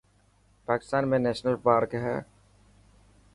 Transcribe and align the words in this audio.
پاڪستان 0.69 1.03
۾ 1.11 1.17
نيشنل 1.25 1.55
پارڪ 1.67 1.91
هي. 2.05 2.15